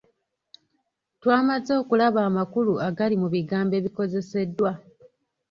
Twamaze 1.21 1.71
okulaba 1.81 2.19
amakulu 2.29 2.73
agali 2.87 3.15
mu 3.21 3.27
bigambo 3.35 3.73
ebikozeseddwa. 3.79 4.71